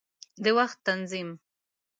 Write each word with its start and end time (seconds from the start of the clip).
د 0.43 0.45
وخت 0.57 0.77
تنظیم 0.87 1.29